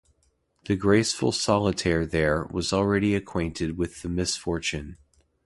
[0.65, 4.97] The graceful solitaire there, was already acquainted with the misfortune.